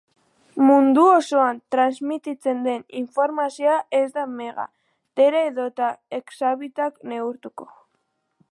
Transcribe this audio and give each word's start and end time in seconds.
Mundu 0.67 1.01
osoan 1.07 1.59
transmititzen 1.75 2.63
den 2.67 2.81
informazioa 3.01 3.75
ez 3.99 4.03
da 4.15 4.23
mega, 4.39 4.67
tera 5.21 5.43
edota 5.51 5.91
exabit-ak 6.21 6.97
neurtuko. 7.13 7.69